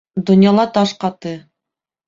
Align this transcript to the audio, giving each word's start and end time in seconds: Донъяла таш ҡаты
Донъяла 0.29 0.65
таш 0.77 0.95
ҡаты 1.05 1.37